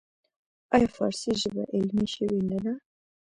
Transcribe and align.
آیا 0.73 0.87
فارسي 0.95 1.31
ژبه 1.41 1.63
علمي 1.75 2.07
شوې 2.15 2.39
نه 2.49 2.57
ده؟ 2.63 2.73